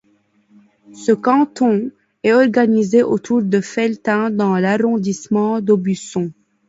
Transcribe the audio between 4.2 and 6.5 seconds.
dans l'arrondissement d'Aubusson.